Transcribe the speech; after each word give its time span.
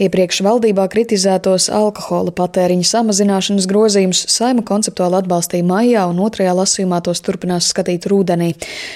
Iepriekš 0.00 0.38
valdībā 0.46 0.86
kritizētos 0.88 1.66
alkohola 1.76 2.32
patēriņa 2.32 2.86
samazināšanas 2.88 3.66
grozījumus 3.68 4.22
saima 4.32 4.62
konceptuāli 4.64 5.18
atbalstīja 5.18 5.66
maijā 5.68 6.06
un 6.08 6.22
otrajā 6.24 6.54
lasījumā 6.56 7.02
tos 7.04 7.20
turpinās 7.26 7.68
skatīt 7.74 8.06
rudenī. 8.08 8.54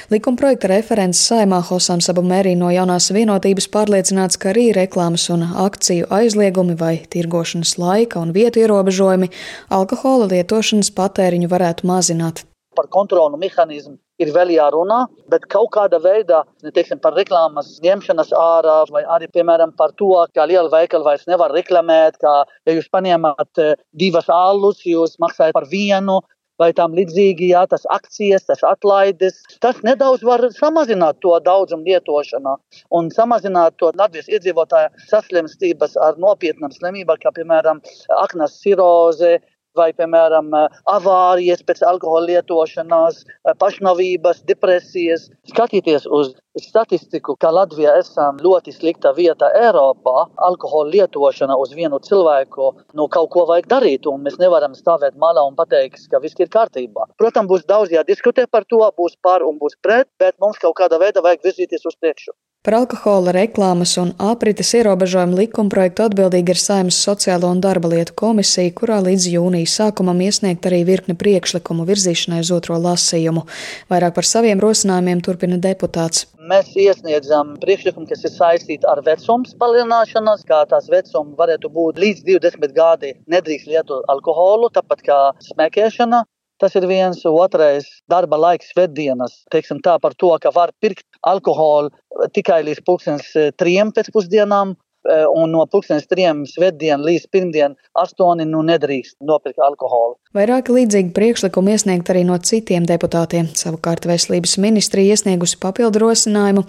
Likuma 0.09 0.40
projekta 0.40 0.71
referents 0.72 1.21
saimā 1.29 1.59
Hosams 1.69 2.09
Abu 2.09 2.25
Mērī 2.25 2.54
no 2.56 2.71
jaunās 2.72 3.11
vienotības 3.12 3.69
pārliecināts, 3.75 4.40
ka 4.40 4.54
arī 4.54 4.71
reklāmas 4.72 5.29
un 5.35 5.45
akciju 5.67 6.09
aizliegumi 6.09 6.79
vai 6.80 6.95
tirgošanas 7.13 7.77
laika 7.83 8.25
un 8.25 8.33
vietu 8.33 8.65
ierobežojumi 8.65 9.29
alkohola 9.77 10.33
lietošanas 10.33 10.89
patēriņu 10.97 11.53
varētu 11.53 11.93
mazināt. 11.93 12.47
Par 12.73 12.89
kontrolu 12.89 13.37
mehānismu 13.45 13.99
ir 14.22 14.31
vēl 14.35 14.53
jārunā, 14.54 15.01
bet 15.33 15.47
kaut 15.53 15.72
kādā 15.74 15.99
veidā, 16.02 16.42
teiksim, 16.65 17.01
par 17.02 17.16
reklāmas 17.19 17.78
ņemšanas 17.84 18.30
ārā, 18.38 18.77
vai 18.95 19.02
arī, 19.16 19.30
piemēram, 19.34 19.74
par 19.79 19.95
to, 19.98 20.12
ka 20.34 20.47
liela 20.51 20.70
veikala 20.73 21.10
vairs 21.12 21.27
nevar 21.30 21.55
reklamēt, 21.55 22.20
ka, 22.23 22.37
ja 22.66 22.77
jūs 22.77 22.91
paņemat 22.95 23.65
eh, 23.65 23.75
divas 24.05 24.30
alus, 24.30 24.84
jūs 24.87 25.19
maksājat 25.23 25.56
par 25.56 25.69
vienu, 25.70 26.20
vai 26.61 26.70
tam 26.77 26.95
līdzīgi, 26.95 27.48
jā, 27.51 27.65
tas 27.70 27.83
akcijas, 27.91 28.47
tas 28.47 28.62
atlaides, 28.66 29.41
tas 29.65 29.80
nedaudz 29.87 30.23
var 30.27 30.45
samazināt 30.55 31.19
to 31.25 31.34
daudzumu 31.42 31.87
lietošanā 31.89 32.55
un 32.95 33.11
samazināt 33.15 33.78
to 33.83 33.91
Latvijas 33.98 34.31
iedzīvotāju 34.31 35.09
saslimstības 35.11 35.98
ar 36.06 36.20
nopietnām 36.23 36.73
slimībām, 36.75 37.19
kā 37.23 37.34
piemēram 37.34 37.83
aknas 38.20 38.59
siroze, 38.62 39.41
vai, 39.78 39.91
piemēram, 39.96 40.51
avārijas 40.91 41.64
pēc 41.66 41.83
alkohola 41.87 42.28
lietošanās, 42.30 43.24
pašnāvības, 43.60 44.45
depresijas. 44.48 45.28
Skatīties 45.50 46.06
uz 46.06 46.34
statistiku, 46.60 47.34
ka 47.41 47.50
Latvijā 47.55 47.97
esam 47.98 48.38
ļoti 48.42 48.74
slikta 48.74 49.12
vieta 49.16 49.50
Eiropā, 49.59 50.28
alkohola 50.48 50.92
lietošana 50.95 51.56
uz 51.59 51.74
vienu 51.74 51.98
cilvēku, 52.05 52.70
nu 52.95 53.09
kaut 53.10 53.33
ko 53.34 53.47
vajag 53.50 53.69
darīt, 53.73 54.06
un 54.10 54.23
mēs 54.27 54.38
nevaram 54.42 54.77
stāvēt 54.78 55.19
malā 55.19 55.42
un 55.48 55.58
pateikt, 55.58 56.06
ka 56.11 56.22
viss 56.22 56.38
ir 56.38 56.53
kārtībā. 56.55 57.11
Protams, 57.19 57.50
būs 57.50 57.66
daudz 57.66 57.94
jādiskutē 57.94 58.47
par 58.50 58.66
to, 58.70 58.83
būs 58.98 59.19
par 59.22 59.42
un 59.42 59.59
būs 59.59 59.78
pret, 59.83 60.09
bet 60.22 60.38
mums 60.41 60.61
kaut 60.62 60.78
kādā 60.78 61.00
veidā 61.03 61.25
vajag 61.25 61.50
virzīties 61.50 61.86
uz 61.91 61.98
priekšu. 61.98 62.34
Par 62.65 62.79
alkohola 62.79 63.33
reklāmas 63.37 63.91
un 64.01 64.15
aprites 64.25 64.70
ierobežojumu 64.79 65.37
likumprojektu 65.37 66.07
atbildīga 66.07 66.55
ir 66.55 66.61
Saimnes 66.62 66.97
Sociālo 66.97 67.51
un 67.53 67.61
darba 67.61 67.91
lietu 67.93 68.15
komisija, 68.17 68.73
kurā 68.79 69.03
līdz 69.05 69.27
jūnijas 69.34 69.75
sākumam 69.83 70.23
iesniegt 70.25 70.65
arī 70.71 70.79
virkne 70.89 71.12
priekšlikumu 71.21 71.84
virzīšanai 71.91 72.41
uz 72.41 72.55
otro 72.56 72.79
lasījumu. 72.81 73.45
Vairāk 73.93 74.17
par 74.17 74.29
saviem 74.31 74.65
rosinājumiem 74.65 75.21
turpina 75.29 75.61
deputāts. 75.61 76.25
Mēs 76.41 76.73
iesniedzam 76.73 77.53
priekšlikumu, 77.61 78.09
kas 78.09 78.25
ir 78.25 78.33
saistīti 78.33 78.89
ar 78.89 79.05
vecumu 79.05 79.53
palielināšanos, 79.61 80.49
kā 80.49 80.65
tās 80.73 80.89
vecuma 80.89 81.37
varētu 81.45 81.69
būt 81.69 82.01
līdz 82.01 82.25
20 82.33 82.73
gadi. 82.81 83.12
Nedrīkst 83.28 83.69
lietot 83.69 84.09
alkoholu, 84.09 84.73
tāpat 84.73 85.05
kā 85.05 85.21
smēķēšana. 85.53 86.25
Tas 86.65 86.73
ir 86.81 86.87
viens 86.89 87.19
otrais 87.29 87.84
darba 88.09 88.39
laiks, 88.41 88.70
svētdienas. 88.73 89.43
Teiksim 89.53 89.83
tā 89.84 89.98
par 90.01 90.15
to, 90.17 90.31
ka 90.41 90.48
var 90.55 90.71
pirkt 90.81 91.05
alkoholu 91.21 91.93
tikai 92.33 92.62
līdz 92.65 92.81
pusdienas 92.87 93.29
trim 93.61 93.91
pēcpusdienām, 93.93 94.73
Eh, 94.73 94.84
un 95.34 95.52
no 95.52 95.64
pusdienas 95.70 96.06
trim 96.08 96.44
svētdien 96.48 97.02
līdz 97.05 97.27
pirmdien 97.33 97.77
astoņi 98.00 98.47
nu 98.48 98.62
nedrīkst 98.66 99.19
nopirkt 99.24 99.60
alkoholu. 99.62 100.16
Vairāk 100.34 100.70
līdzīgi 100.72 101.12
priekšlikumi 101.14 101.74
iesniegt 101.74 102.10
arī 102.10 102.24
no 102.27 102.38
citiem 102.42 102.86
deputātiem. 102.88 103.50
Savukārt 103.55 104.08
veselības 104.08 104.56
ministrija 104.62 105.14
iesniegusi 105.14 105.60
papildu 105.62 106.02
rosinājumu 106.02 106.64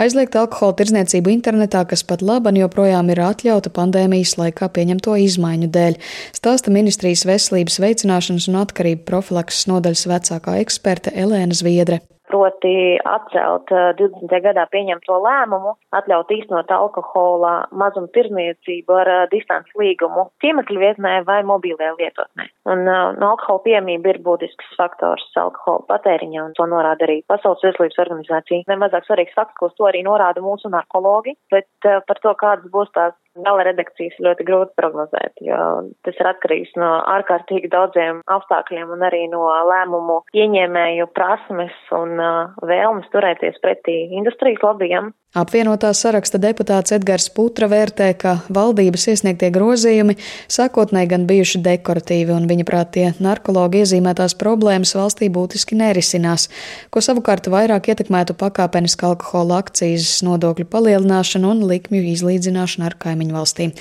aizliegt 0.00 0.38
alkohola 0.40 0.78
tirdzniecību 0.78 1.34
internetā, 1.34 1.84
kas 1.90 2.04
pat 2.06 2.24
laban 2.24 2.56
joprojām 2.60 3.10
ir 3.12 3.20
atļauta 3.26 3.72
pandēmijas 3.76 4.36
laikā 4.40 4.70
pieņemto 4.76 5.18
izmaiņu 5.26 5.68
dēļ. 5.74 5.98
Stāsta 6.38 6.72
ministrijas 6.72 7.26
veselības 7.28 7.80
veicināšanas 7.82 8.48
un 8.52 8.62
atkarību 8.62 9.04
profilakses 9.10 9.68
nodaļas 9.70 10.06
vecākā 10.14 10.56
eksperte 10.64 11.12
Elēna 11.12 11.56
Zviedre 11.56 12.00
proti 12.30 12.74
atcelt 13.04 13.70
20. 13.98 14.30
Eh, 14.30 14.42
gadā 14.44 14.66
pieņemto 14.70 15.18
lēmumu, 15.24 15.74
atļaut 15.98 16.30
īstenot 16.36 16.70
alkohola 16.74 17.54
mazumu 17.82 18.10
tirzniecību 18.14 18.98
ar 19.02 19.12
eh, 19.14 19.22
distants 19.34 19.74
līgumu 19.78 20.28
ciemekļu 20.44 20.82
vietnē 20.84 21.14
vai 21.28 21.40
mobilē 21.46 21.92
lietotnē. 21.98 22.48
Un 22.70 22.86
eh, 22.86 23.00
no 23.18 23.32
alkohola 23.34 23.64
piemība 23.66 24.14
ir 24.14 24.20
būtisks 24.26 24.76
faktors 24.78 25.26
alkohola 25.40 25.86
patēriņā, 25.90 26.46
un 26.46 26.54
to 26.58 26.68
norāda 26.70 27.08
arī 27.08 27.20
Pasaules 27.30 27.64
veselības 27.66 27.98
organizācija. 28.06 28.66
Nemazāk 28.70 29.08
svarīgs 29.08 29.36
fakts, 29.36 29.58
ko 29.58 29.70
to 29.74 29.90
arī 29.90 30.04
norāda 30.06 30.42
mūsu 30.44 30.70
narkologi, 30.72 31.36
bet 31.52 31.68
par 31.82 32.22
to, 32.22 32.34
kādas 32.38 32.70
būs 32.72 32.90
tās 32.94 33.16
Gala 33.38 33.62
redakcijas 33.62 34.16
ļoti 34.18 34.44
grūti 34.48 34.74
prognozēt, 34.78 35.38
jo 35.46 35.58
tas 36.02 36.16
ir 36.18 36.28
atkarīgs 36.32 36.72
no 36.80 36.88
ārkārtīgi 37.12 37.70
daudziem 37.70 38.24
apstākļiem 38.26 38.90
un 38.90 39.04
arī 39.06 39.20
no 39.30 39.44
lēmumu 39.68 40.16
ieņēmēju 40.34 41.06
prasmes 41.14 41.76
un 41.94 42.18
vēlmes 42.66 43.08
turēties 43.14 43.58
pretī 43.62 43.96
industrijas 44.16 44.62
lobbyiem. 44.64 45.10
Apvienotā 45.30 45.92
saraksta 45.94 46.40
deputāts 46.42 46.90
Edgars 46.90 47.28
Putra 47.30 47.68
vērtē, 47.70 48.08
ka 48.18 48.32
valdības 48.50 49.04
iesniegtie 49.12 49.52
grozījumi 49.54 50.16
sākotnēji 50.50 51.10
gan 51.12 51.26
bijuši 51.28 51.60
dekoratīvi, 51.62 52.34
un 52.34 52.48
viņa 52.50 52.66
prāt 52.66 52.90
tie 52.96 53.04
narkologi 53.22 53.84
iezīmētās 53.84 54.34
problēmas 54.40 54.96
valstī 54.98 55.30
būtiski 55.30 55.78
nerisinās, 55.78 56.48
ko 56.90 56.98
savukārt 57.06 57.46
vairāk 57.46 57.92
ietekmētu 57.94 58.34
pakāpeniska 58.42 59.12
alkohola 59.12 59.62
akcijas 59.62 60.18
nodokļu 60.26 60.66
palielināšana 60.66 61.54
un 61.54 61.62
likmju 61.70 62.02
izlīdzināšana 62.16 62.90
ar 62.90 62.98
kaimiņu 62.98 63.38
valstīm. 63.38 63.76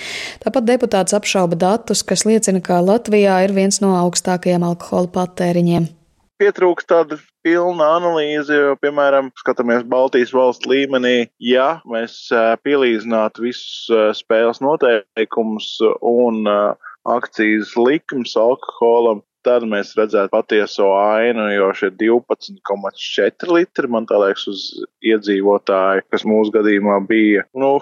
Tāpat 0.45 0.69
deputāts 0.69 1.17
apšauba 1.17 1.57
datus, 1.57 2.05
kas 2.05 2.29
liecina, 2.29 2.61
ka 2.61 2.77
Latvijā 2.85 3.41
ir 3.47 3.57
viens 3.57 3.81
no 3.81 3.97
augstākajiem 4.05 4.69
alkohola 4.69 5.09
patēriņiem 5.17 5.95
pietrūkst 6.39 6.89
tāda 6.89 7.19
pilna 7.45 7.93
analīze, 7.99 8.55
jo, 8.55 8.75
piemēram, 8.81 9.31
skatāmies 9.39 9.85
Baltijas 9.89 10.33
valstu 10.35 10.71
līmenī, 10.73 11.29
ja 11.43 11.79
mēs 11.89 12.21
pielīdzinātu 12.65 13.47
visus 13.47 14.19
spēles 14.19 14.61
noteikumus 14.63 15.75
un 15.99 16.43
akcijas 17.09 17.75
likums 17.79 18.35
alkoholam, 18.39 19.23
tad 19.47 19.63
mēs 19.71 19.93
redzētu 19.97 20.33
patieso 20.33 20.89
ainu, 20.99 21.47
jo 21.53 21.69
šie 21.77 21.91
12,4 21.95 23.53
litri, 23.55 23.91
man 23.91 24.07
tā 24.09 24.19
liekas, 24.19 24.45
uz 24.51 24.65
iedzīvotāju, 25.05 26.05
kas 26.11 26.25
mūsu 26.27 26.53
gadījumā 26.57 26.99
bija, 27.07 27.45
nu, 27.57 27.77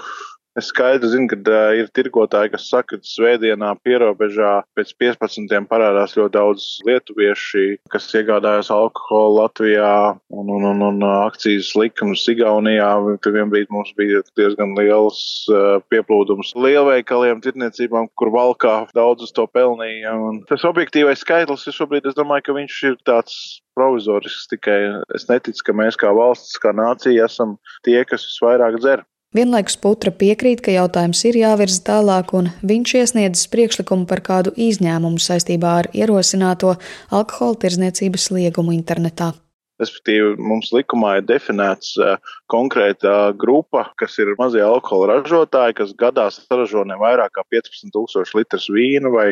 Es 0.57 0.71
skaidri 0.71 1.11
zinu, 1.11 1.27
ka 1.29 1.37
uh, 1.37 1.75
ir 1.77 1.89
tirgotāji, 1.93 2.49
kas 2.55 2.63
saka, 2.71 2.97
ka 2.97 3.05
svētdienā 3.05 3.75
pierobežā 3.85 4.53
pēc 4.77 4.93
15. 4.97 5.51
parādās 5.69 6.15
ļoti 6.17 6.33
daudz 6.33 6.63
lietuvieši, 6.87 7.65
kas 7.93 8.07
iegādājas 8.17 8.71
alkoholu 8.73 9.35
Latvijā 9.37 9.91
un, 10.33 10.49
un, 10.55 10.65
un, 10.71 10.81
un 10.87 11.05
akcijas 11.11 11.75
likums 11.77 12.23
Igaunijā. 12.33 12.89
Tur 13.21 13.35
vienbrīd 13.35 13.69
mums 13.73 13.93
bija 13.99 14.23
diezgan 14.39 14.73
liels 14.79 15.19
uh, 15.53 15.77
pieplūdums 15.93 16.55
lielveikaliem, 16.57 17.43
tirniecībām, 17.45 18.09
kur 18.17 18.33
valkā 18.33 18.79
daudz 18.97 19.27
uz 19.27 19.35
to 19.37 19.45
pelnīja. 19.53 20.15
Un 20.17 20.41
tas 20.49 20.65
objektīvais 20.65 21.21
skaitlis 21.21 21.67
ir 21.69 21.77
šobrīd, 21.77 22.09
es 22.09 22.17
domāju, 22.17 22.47
ka 22.47 22.57
viņš 22.57 22.79
ir 22.89 22.97
tāds 23.05 23.37
provizorisks 23.77 24.49
tikai. 24.49 24.79
Es 25.13 25.29
neticu, 25.29 25.69
ka 25.69 25.77
mēs 25.77 26.01
kā 26.01 26.09
valsts, 26.17 26.57
kā 26.63 26.73
nācija 26.73 27.29
esam 27.29 27.59
tie, 27.85 27.99
kas 28.09 28.25
visvairāk 28.25 28.81
dzer. 28.81 29.05
Vienlaikus 29.37 29.75
Putra 29.77 30.09
piekrīt, 30.09 30.63
ka 30.65 30.73
jautājums 30.73 31.19
ir 31.29 31.35
jāvirza 31.37 31.83
tālāk, 31.91 32.33
un 32.33 32.49
viņš 32.65 32.93
iesniedzis 33.03 33.51
priekšlikumu 33.53 34.09
par 34.09 34.23
kādu 34.25 34.55
izņēmumu 34.57 35.21
saistībā 35.21 35.77
ar 35.83 35.93
ierosināto 35.93 36.73
alkohola 37.13 37.61
tirzniecības 37.61 38.31
liegumu 38.33 38.73
internetā. 38.73 39.35
Respektīvi, 39.77 40.35
mums 40.41 40.71
likumā 40.73 41.17
ir 41.19 41.25
definēts 41.29 41.93
uh, 42.01 42.15
konkrēta 42.49 43.33
grupa, 43.37 43.83
kas 43.99 44.17
ir 44.17 44.33
mazie 44.39 44.63
alkohola 44.65 45.19
ražotāji, 45.19 45.77
kas 45.77 45.93
gadā 45.99 46.25
saražo 46.33 46.81
ne 46.87 46.97
vairāk 46.97 47.35
kā 47.37 47.43
15,000 47.53 48.33
litrus 48.39 48.65
vīnu 48.73 49.11
vai, 49.13 49.27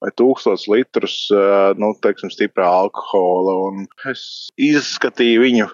vai 0.00 0.12
1000 0.16 0.64
litrus 0.72 1.16
uh, 1.34 1.76
nu, 1.76 1.92
teiksim, 2.00 2.32
stiprā 2.32 2.68
alkohola. 2.80 3.56
Un 3.68 3.84
es 4.08 4.22
izskatīju 4.56 5.44
viņu, 5.44 5.68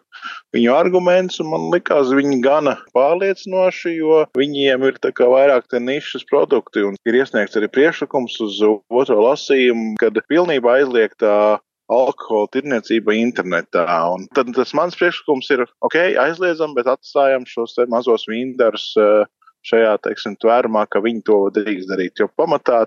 viņu 0.56 0.74
argumentus, 0.74 1.38
un 1.44 1.52
man 1.52 1.68
likās, 1.74 2.10
viņi 2.10 2.40
gana 2.42 2.76
pārliecinoši, 2.96 3.94
jo 4.00 4.24
viņiem 4.38 4.88
ir 4.90 4.98
vairāk 5.36 5.78
nišas 5.86 6.26
produkti, 6.26 6.82
ir 7.06 7.20
iesniegts 7.20 7.58
arī 7.58 7.70
priekšlikums 7.70 8.40
uz 8.42 8.58
otro 8.66 9.20
lasījumu, 9.22 9.94
kad 10.02 10.18
pilnībā 10.26 10.80
aizliegtā 10.80 11.36
alkohola 11.92 12.50
tirniecība 12.54 13.14
internetā. 13.18 13.86
Un 14.14 14.26
tad 14.34 14.52
tas 14.56 14.74
mans 14.76 14.98
priekšlikums 14.98 15.50
ir, 15.54 15.64
ok, 15.86 15.98
aizliedzam, 16.22 16.74
bet 16.76 16.90
atstājam 16.90 17.46
šos 17.48 17.76
mazos 17.92 18.26
vīndarus 18.30 18.88
eh, 19.00 19.28
šajā, 19.66 19.96
teiksim, 20.06 20.36
tvērumā, 20.42 20.86
ka 20.90 21.02
viņi 21.02 21.24
to 21.26 21.38
drīkst 21.54 21.90
darīt. 21.90 22.18
Jo 22.22 22.30
pamatā 22.38 22.84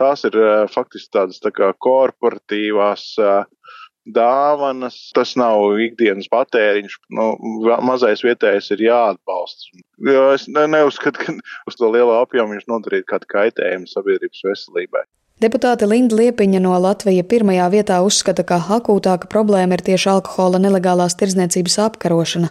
tās 0.00 0.26
ir 0.28 0.36
eh, 0.36 0.66
faktiski 0.72 1.16
tādas 1.18 1.40
tā 1.44 1.52
kā 1.54 1.72
korporatīvās 1.86 3.08
uh, 3.22 3.42
dāvanas, 4.06 4.96
tas 5.14 5.34
nav 5.38 5.78
ikdienas 5.82 6.28
patēriņš. 6.32 6.98
Nu, 7.14 7.32
mazais 7.86 8.24
vietējais 8.26 8.72
ir 8.74 8.86
jāatbalsta. 8.88 9.82
Jo 10.08 10.28
es 10.34 10.48
neuzskatu, 10.50 11.22
ka 11.22 11.36
uz 11.70 11.78
to 11.78 11.90
lielo 11.92 12.18
apjomu 12.20 12.56
viņš 12.56 12.68
nodarītu 12.70 13.08
kādu 13.12 13.30
kaitējumu 13.32 13.90
sabiedrības 13.90 14.46
veselībai. 14.48 15.04
Deputāte 15.42 15.88
Linda 15.90 16.14
Liepiņa 16.14 16.60
no 16.62 16.76
Latvijas 16.78 17.26
pirmajā 17.26 17.64
vietā 17.72 17.96
uzskata, 18.06 18.44
ka 18.46 18.60
akūtāka 18.76 19.26
problēma 19.32 19.74
ir 19.74 19.82
tieši 19.88 20.12
alkohola 20.12 20.60
nelegālās 20.62 21.16
tirdzniecības 21.18 21.80
apkarošana, 21.82 22.50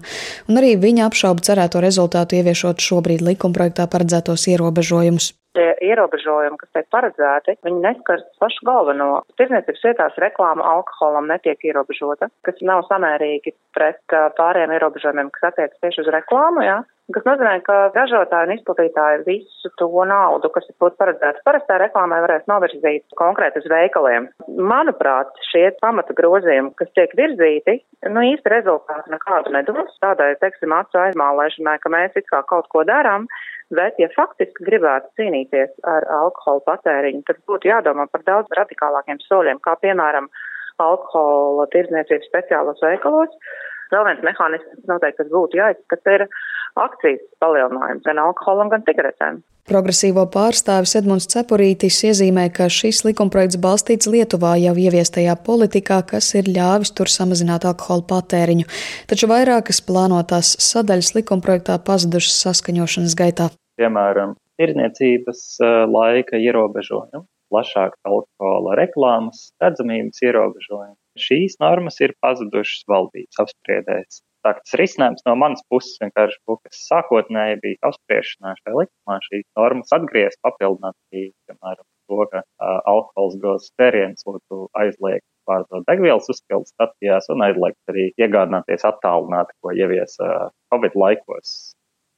un 0.52 0.60
arī 0.60 0.74
viņa 0.82 1.06
apšauba 1.08 1.46
cerēto 1.48 1.80
rezultātu 1.86 2.42
ieviešot 2.42 2.84
šobrīd 2.84 3.24
likumprojektā 3.30 3.88
paredzētos 3.94 4.44
ierobežojumus. 4.52 5.32
Tie 5.56 5.70
ierobežojumi, 5.88 6.60
kas 6.60 6.76
tiek 6.76 6.92
paredzēti, 6.92 7.56
viņi 7.64 7.80
neskars 7.86 8.28
pašu 8.44 8.68
galveno. 8.68 9.10
Tirdzniecības 9.40 9.88
vietās 9.88 10.20
reklāma 10.20 10.68
alkoholam 10.76 11.32
netiek 11.32 11.64
ierobežota, 11.72 12.28
kas 12.44 12.60
nav 12.60 12.84
samērīgi 12.92 13.56
pret 13.72 14.04
pārējiem 14.36 14.76
ierobežojumiem, 14.76 15.32
kas 15.38 15.54
attiecas 15.54 15.80
tieši 15.80 16.04
uz 16.04 16.12
reklāmu. 16.20 16.68
Jā 16.68 16.82
kas 17.16 17.26
nozīmē, 17.28 17.54
ka 17.66 17.78
ražotāji 17.96 18.48
un 18.48 18.54
izplatītāji 18.56 19.24
visu 19.28 19.72
to 19.80 19.88
naudu, 20.10 20.52
kas 20.54 20.68
būtu 20.82 21.00
paredzēts 21.02 21.44
parastā 21.48 21.78
reklāmai, 21.82 22.20
varēs 22.26 22.48
novirzīt 22.52 23.06
konkrēti 23.20 23.62
uz 23.62 23.70
veikaliem. 23.72 24.28
Manuprāt, 24.72 25.32
šie 25.52 25.70
pamata 25.82 26.16
grozījumi, 26.18 26.74
kas 26.80 26.92
tiek 26.98 27.16
virzīti, 27.18 27.80
nu 28.12 28.26
īsti 28.32 28.54
rezultātu 28.54 29.14
nekādu 29.14 29.56
nedos. 29.56 29.96
Tādai, 30.04 30.34
teiksim, 30.44 30.76
acu 30.76 31.02
aizmālēšanai, 31.06 31.80
ka 31.82 31.94
mēs 31.94 32.16
it 32.20 32.30
kā 32.32 32.44
kaut 32.50 32.70
ko 32.74 32.86
darām, 32.88 33.28
bet 33.76 34.00
ja 34.02 34.12
faktiski 34.16 34.68
gribētu 34.68 35.12
cīnīties 35.20 35.74
ar 35.88 36.08
alkohola 36.22 36.64
patēriņu, 36.70 37.26
tad 37.28 37.42
būtu 37.50 37.72
jādomā 37.72 38.08
par 38.12 38.26
daudz 38.28 38.58
radikālākiem 38.60 39.22
soļiem, 39.28 39.62
kā 39.64 39.78
piemēram 39.84 40.30
alkohola 40.82 41.68
tirdzniecības 41.74 42.30
speciālos 42.32 42.82
veikalos. 42.84 43.36
Vēl 43.92 44.06
viens 44.08 44.24
mehānisms 44.24 44.88
noteikti, 44.88 45.20
kas 45.20 45.32
būtu 45.34 45.60
jāizskata, 45.60 46.14
ir 46.16 46.24
akcijas 46.80 47.24
palielinājums 47.44 48.06
gan 48.06 48.22
alkoholam, 48.22 48.70
gan 48.74 48.86
cigaretēm. 48.88 49.42
Progresīvo 49.70 50.24
pārstāvis 50.34 50.96
Edmunds 50.98 51.28
Cepurītis 51.32 52.00
iezīmē, 52.10 52.48
ka 52.56 52.66
šis 52.72 53.04
likumprojekts 53.06 53.60
balstīts 53.62 54.10
Lietuvā 54.10 54.56
jau 54.60 54.74
ieviestajā 54.74 55.36
politikā, 55.46 56.00
kas 56.10 56.32
ir 56.40 56.50
ļāvis 56.50 56.92
tur 56.98 57.12
samazināt 57.14 57.68
alkohola 57.70 58.04
patēriņu, 58.10 58.66
taču 59.12 59.30
vairākas 59.30 59.84
plānotās 59.86 60.56
sadaļas 60.66 61.14
likumprojektā 61.20 61.78
pazudušas 61.88 62.40
saskaņošanas 62.48 63.16
gaitā. 63.22 63.52
Piemēram, 63.80 64.34
tirniecības 64.60 65.46
laika 65.94 66.42
ierobežojumi, 66.42 67.24
plašāk 67.54 67.96
alkohola 68.08 68.76
reklāmas, 68.82 69.52
redzamības 69.62 70.26
ierobežojumi. 70.26 70.98
Šīs 71.22 71.60
normas 71.62 72.02
ir 72.02 72.18
pazudušas 72.24 72.88
valdības 72.90 73.46
apspriedēs. 73.46 74.22
Tā 74.46 74.56
kā 74.56 74.64
tas 74.64 74.78
risinājums 74.80 75.24
no 75.28 75.36
manas 75.38 75.62
puses 75.70 76.00
vienkārši 76.02 76.40
būtu, 76.50 76.62
kas 76.66 76.84
sākotnēji 76.90 77.60
bija 77.62 77.92
apspriešanā 77.92 78.56
šajā 78.58 78.78
likumā, 78.80 79.18
šīs 79.28 79.48
normas 79.60 79.94
atgriezt, 79.98 80.40
papildināt, 80.46 80.98
piemēram, 81.14 81.86
to, 82.12 82.26
ka 82.32 82.42
uh, 82.42 82.80
alkohols 82.90 83.38
gros 83.42 83.70
tēriens 83.80 84.26
būtu 84.28 84.66
aizliegts 84.82 85.28
pārdot 85.48 85.86
degvielas 85.90 86.30
uzpildes 86.34 86.74
stacijās 86.76 87.30
un 87.34 87.46
aizliegts 87.48 87.94
arī 87.94 88.10
iegādāties 88.22 88.86
attālināti, 88.88 89.56
ko 89.62 89.76
ievies 89.78 90.18
uh, 90.22 90.50
Covid 90.74 90.98
laikos. 91.04 91.54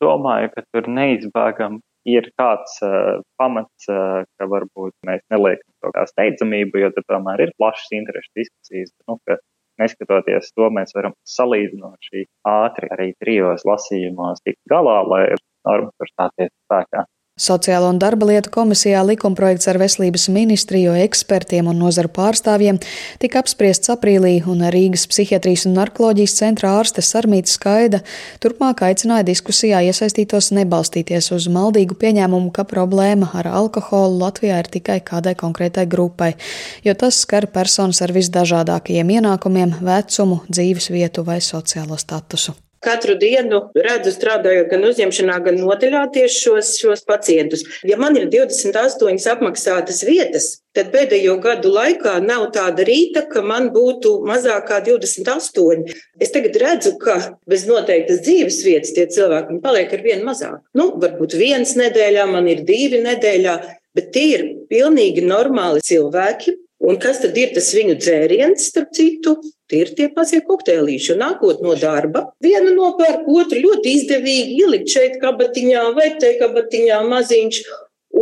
Domāju, 0.03 0.51
ka 0.55 0.63
tur 0.73 0.89
neizbēgam 0.91 1.79
ir 2.09 2.27
kāds 2.39 2.79
uh, 2.83 3.21
pamats, 3.39 3.87
uh, 3.91 4.23
ka 4.39 4.47
varbūt 4.51 4.95
mēs 5.07 5.23
neliekam 5.31 5.69
to 5.83 5.91
kā 5.95 6.07
steidzamību, 6.11 6.83
jo 6.83 6.91
tad 6.95 7.07
tomēr 7.11 7.45
ir 7.45 7.55
plašas 7.59 7.95
interešu 7.99 8.31
diskusijas. 8.41 8.95
Nu, 9.07 9.19
Neskatoties 9.81 10.51
to, 10.53 10.67
mēs 10.73 10.93
varam 10.95 11.15
salīdzinoši 11.25 12.27
ātri 12.49 12.91
arī 12.93 13.07
trijos 13.23 13.65
lasījumos 13.65 14.43
tikt 14.45 14.61
galā, 14.69 14.99
lai 15.09 15.23
norma 15.65 15.89
tur 15.97 16.11
stāties 16.11 16.51
spēkā. 16.53 17.05
Sociālo 17.43 17.89
un 17.91 17.97
darba 17.99 18.29
lietu 18.29 18.47
komisijā 18.53 19.01
likumprojekts 19.03 19.67
ar 19.67 19.75
veselības 19.81 20.29
ministriju, 20.31 20.93
ekspertiem 21.03 21.67
un 21.67 21.81
nozaru 21.81 22.07
pārstāvjiem 22.15 22.79
tika 23.19 23.41
apspriests 23.43 23.91
aprīlī, 23.91 24.37
un 24.47 24.63
Rīgas 24.71 25.03
psihiatrijas 25.11 25.65
un 25.67 25.75
narkoloģijas 25.75 26.37
centra 26.39 26.71
ārste 26.79 27.03
Sarmīta 27.03 27.51
Skaida 27.51 27.99
turpmāk 28.43 28.85
aicināja 28.87 29.27
diskusijā 29.27 29.83
iesaistītos 29.89 30.53
nebalstīties 30.55 31.33
uz 31.35 31.49
maldīgu 31.51 31.99
pieņēmumu, 31.99 32.53
ka 32.55 32.63
problēma 32.69 33.33
ar 33.35 33.51
alkoholu 33.51 34.21
Latvijā 34.23 34.63
ir 34.63 34.71
tikai 34.79 35.01
kādai 35.03 35.35
konkrētai 35.35 35.83
grupai, 35.91 36.33
jo 36.87 36.95
tas 36.95 37.19
skar 37.25 37.51
personas 37.51 37.99
ar 38.05 38.15
visdažādākajiem 38.15 39.17
ienākumiem, 39.19 39.81
vecumu, 39.83 40.45
dzīves 40.47 40.93
vietu 40.95 41.27
vai 41.27 41.41
sociālo 41.43 41.99
statusu. 41.99 42.55
Katru 42.83 43.15
dienu 43.19 43.59
redzu, 43.75 44.11
strādājot 44.11 44.67
gan 44.73 44.83
uzņemšanā, 44.89 45.37
gan 45.45 45.59
noteļā 45.61 46.03
tieši 46.15 46.41
šos, 46.47 46.73
šos 46.81 47.05
pacientus. 47.07 47.63
Ja 47.87 47.95
man 48.01 48.17
ir 48.19 48.27
28 48.33 49.29
apmaksātas 49.33 50.01
vietas, 50.07 50.49
tad 50.75 50.89
pēdējo 50.93 51.37
gadu 51.43 51.71
laikā 51.73 52.17
nav 52.25 52.49
tāda 52.55 52.85
rīta, 52.87 53.23
ka 53.29 53.43
man 53.45 53.69
būtu 53.75 54.17
mazāk 54.27 54.67
kā 54.71 54.81
28. 54.85 55.93
Es 56.19 56.33
tagad 56.35 56.59
redzu, 56.59 56.95
ka 57.01 57.19
bez 57.49 57.67
noteiktas 57.69 58.23
dzīves 58.25 58.59
vietas 58.67 58.91
tie 58.97 59.07
cilvēki 59.15 59.61
paliek 59.63 59.93
ar 59.93 60.03
vienu 60.03 60.27
mazāk. 60.27 60.59
Nu, 60.77 60.91
varbūt 60.99 61.37
viens 61.39 61.77
nedēļā, 61.79 62.27
man 62.31 62.49
ir 62.51 62.65
divi 62.67 62.99
nedēļā, 63.05 63.55
bet 63.95 64.11
tie 64.15 64.27
ir 64.33 64.45
pilnīgi 64.71 65.23
normāli 65.25 65.83
cilvēki, 65.85 66.57
Un 66.83 66.97
kas 66.99 67.21
tad 67.23 67.37
ir 67.39 67.53
tas 67.55 67.69
viņu 67.71 67.95
dzēriens, 67.95 68.65
starp 68.73 68.91
citu? 68.95 69.37
Tie 69.71 69.85
ir 69.85 69.93
tie 69.95 70.09
pasie 70.11 70.41
kokteilīši. 70.43 71.15
Nākot 71.19 71.61
no 71.63 71.77
darba, 71.79 72.25
viena 72.43 72.73
nopērk, 72.75 73.23
otru 73.31 73.61
ļoti 73.63 73.93
izdevīgi 73.99 74.57
ielikt 74.59 74.91
šeit 74.91 75.15
kabatiņā 75.21 75.85
vai 75.95 76.09
te 76.19 76.33
kabatiņā 76.41 76.99
maziņš. 77.07 77.61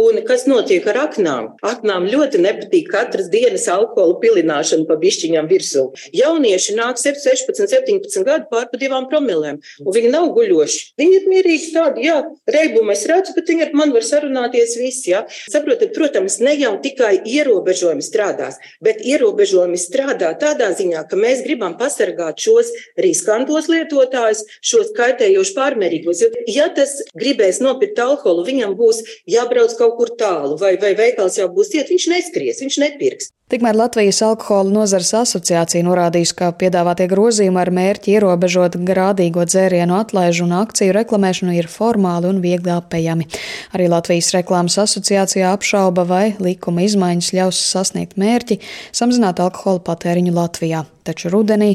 Un 0.02 0.18
kas 0.26 0.48
notiek 0.50 0.86
ar 0.90 0.98
aknām? 1.04 1.48
Aknām 1.68 2.08
ļoti 2.10 2.40
nepatīk 2.42 2.88
katras 2.90 3.28
dienas 3.30 3.68
alkohola 3.70 4.16
pilināšana 4.22 4.88
pa 4.90 4.96
bišķiņām 5.02 5.50
virsū. 5.52 5.84
Jaunieši 6.16 6.74
nāk 6.78 6.98
16, 6.98 7.52
17 7.70 8.26
gadu 8.26 8.48
pār 8.50 8.70
pa 8.72 8.80
divām 8.82 9.06
promilēm, 9.12 9.60
un 9.84 9.96
viņi 9.98 10.10
nav 10.14 10.32
guļoši. 10.38 10.80
Viņi 11.02 11.18
ir 11.20 11.28
mierīgi 11.30 11.70
tādi, 11.76 12.06
jā, 12.08 12.18
reibumu 12.56 12.96
es 12.96 13.04
redzu, 13.12 13.36
bet 13.38 13.52
viņi 13.52 13.66
ar 13.68 13.76
mani 13.78 13.96
var 13.98 14.08
sarunāties 14.08 14.74
visi, 14.80 15.12
jā. 15.12 15.22
Saprotat, 15.52 15.94
protams, 15.98 16.40
ne 16.42 16.56
jau 16.58 16.74
tikai 16.82 17.12
ierobežojumi 17.36 18.06
strādās, 18.06 18.58
bet 18.82 19.04
ierobežojumi 19.06 19.78
strādā 19.82 20.32
tādā 20.42 20.72
ziņā, 20.78 21.06
ka 21.12 21.20
mēs 21.20 21.46
gribam 21.46 21.78
pasargāt 21.78 22.42
šos 22.42 22.72
riskantos 23.06 23.70
lietotājus, 23.70 24.48
šos 24.66 24.96
kaitējošus 24.98 25.56
pārmērīgos. 25.60 26.26
Jo, 26.26 26.32
ja 26.50 26.72
tas 26.74 26.98
gribēs 27.14 27.62
nopirkt 27.62 28.02
alkoholu, 28.02 28.48
viņam 28.50 28.78
būs 28.80 29.04
jābrauc 29.30 29.78
kaut 29.78 29.91
kur 29.98 30.14
tālu, 30.20 30.58
vai, 30.62 30.76
vai 30.82 30.96
veikals 30.98 31.38
jau 31.40 31.50
būs 31.52 31.76
iet, 31.76 31.92
viņš 31.92 32.10
neskries, 32.16 32.64
viņš 32.64 32.82
nepirks. 32.86 33.32
Tikmēr 33.52 33.76
Latvijas 33.76 34.22
alkohola 34.24 34.72
nozares 34.72 35.10
asociācija 35.20 35.84
norādījusi, 35.84 36.36
ka 36.40 36.54
piedāvātie 36.56 37.10
grozījumi 37.12 37.60
ar 37.60 37.72
mērķi 37.76 38.14
ierobežot 38.14 38.78
grādīgo 38.88 39.44
dzērienu 39.44 39.98
atlaižu 39.98 40.46
un 40.46 40.54
akciju 40.62 40.96
reklamēšanu 40.96 41.58
ir 41.58 41.68
formāli 41.68 42.30
un 42.32 42.40
viegli 42.40 42.72
apējami. 42.72 43.28
Arī 43.76 43.90
Latvijas 43.92 44.32
reklāmas 44.38 44.80
asociācijā 44.86 45.52
apšauba, 45.52 46.08
vai 46.08 46.24
likuma 46.40 46.88
izmaiņas 46.88 47.34
ļaus 47.42 47.60
sasniegt 47.74 48.16
mērķi 48.16 48.62
samazināt 48.96 49.44
alkohola 49.44 49.84
patēriņu 49.92 50.32
Latvijā. 50.40 50.86
Taču 51.04 51.36
rudenī 51.36 51.74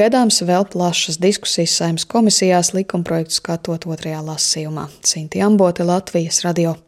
gaidāms 0.00 0.40
vēl 0.48 0.64
plašas 0.72 1.20
diskusijas 1.20 1.76
saimnes 1.76 2.08
komisijās 2.08 2.72
likumprojektu 2.72 3.42
skatot 3.42 3.84
otrajā 3.84 4.24
lasījumā. 4.32 4.88
Sinti 5.04 5.44
Ambote, 5.44 5.84
Latvijas 5.84 6.46
radio. 6.48 6.78